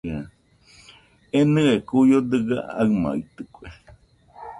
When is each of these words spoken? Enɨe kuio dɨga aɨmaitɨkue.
Enɨe 1.39 1.71
kuio 1.87 2.17
dɨga 2.29 2.57
aɨmaitɨkue. 2.81 3.67